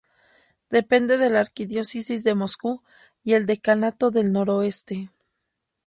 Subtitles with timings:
[0.71, 2.81] Depende de la Arquidiócesis de Moscú
[3.23, 5.11] y el decanato del noroeste.